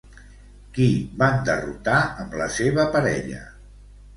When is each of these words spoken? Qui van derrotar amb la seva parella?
Qui 0.77 0.87
van 1.19 1.37
derrotar 1.49 1.99
amb 2.25 2.35
la 2.41 2.51
seva 2.57 2.87
parella? 2.97 3.45